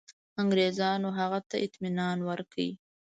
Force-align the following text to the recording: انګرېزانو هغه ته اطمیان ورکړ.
انګرېزانو 0.41 1.09
هغه 1.19 1.39
ته 1.49 1.55
اطمیان 1.65 2.17
ورکړ. 2.27 2.57